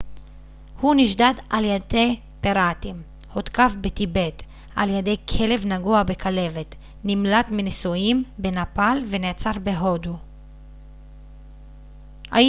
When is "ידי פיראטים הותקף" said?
1.65-3.71